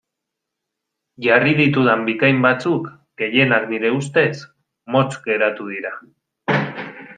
Jarri 1.25 1.53
ditudan 1.59 2.01
bikain 2.07 2.39
batzuk, 2.45 2.89
gehienak 3.23 3.69
nire 3.75 3.93
ustez, 3.99 4.33
motz 4.97 5.11
geratu 5.29 5.71
dira. 5.77 5.97